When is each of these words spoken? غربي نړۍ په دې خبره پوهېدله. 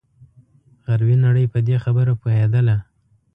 غربي 0.87 1.15
نړۍ 1.25 1.45
په 1.53 1.59
دې 1.67 1.75
خبره 1.83 2.13
پوهېدله. 2.21 2.77